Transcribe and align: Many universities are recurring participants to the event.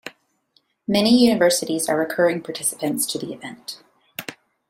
Many 0.87 1.15
universities 1.23 1.87
are 1.87 1.95
recurring 1.95 2.41
participants 2.41 3.05
to 3.05 3.19
the 3.19 3.33
event. 3.33 3.83